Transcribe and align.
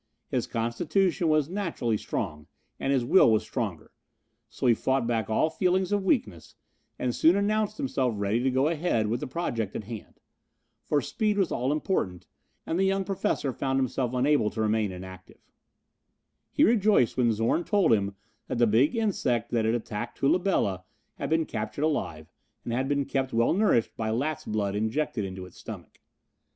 His 0.29 0.47
constitution 0.47 1.29
was 1.29 1.47
naturally 1.47 1.95
strong 1.95 2.47
and 2.79 2.91
his 2.91 3.05
will 3.05 3.31
was 3.31 3.43
stronger, 3.43 3.91
so 4.49 4.65
he 4.65 4.73
fought 4.73 5.05
back 5.05 5.29
all 5.29 5.51
feelings 5.51 5.91
of 5.91 6.03
weakness 6.03 6.55
and 6.97 7.13
soon 7.13 7.35
announced 7.35 7.77
himself 7.77 8.15
ready 8.17 8.41
to 8.41 8.49
go 8.49 8.67
ahead 8.67 9.05
with 9.05 9.19
the 9.19 9.27
project 9.27 9.75
at 9.75 9.83
hand. 9.83 10.19
For 10.81 11.01
speed 11.01 11.37
was 11.37 11.51
all 11.51 11.71
important, 11.71 12.25
and 12.65 12.79
the 12.79 12.83
young 12.83 13.03
professor 13.03 13.53
found 13.53 13.77
himself 13.77 14.11
unable 14.15 14.49
to 14.49 14.61
remain 14.61 14.91
inactive. 14.91 15.51
He 16.49 16.63
rejoiced 16.63 17.15
when 17.15 17.31
Zorn 17.31 17.63
told 17.63 17.93
him 17.93 18.15
that 18.47 18.57
the 18.57 18.65
big 18.65 18.95
insect 18.95 19.51
that 19.51 19.65
had 19.65 19.75
attacked 19.75 20.17
Tula 20.17 20.39
Bela 20.39 20.83
had 21.19 21.29
been 21.29 21.45
captured 21.45 21.83
alive 21.83 22.27
and 22.63 22.73
had 22.73 22.87
been 22.89 23.05
kept 23.05 23.33
well 23.33 23.53
nourished 23.53 23.95
by 23.95 24.09
lat's 24.09 24.45
blood 24.45 24.75
injected 24.75 25.25
into 25.25 25.45
its 25.45 25.57
stomach. 25.57 25.99